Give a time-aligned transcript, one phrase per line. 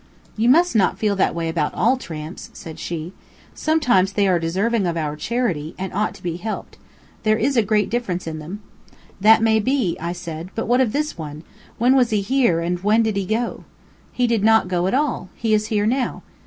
[0.35, 3.13] "You must not feel that way about all tramps," said she.
[3.53, 6.79] "Sometimes they are deserving of our charity, and ought to be helped.
[7.21, 8.61] There is a great difference in them."
[9.19, 11.43] "That may be," I said; "but what of this one?
[11.77, 13.63] When was he here, and when did he go?"
[14.11, 15.29] "He did not go at all.
[15.35, 16.23] He is here now."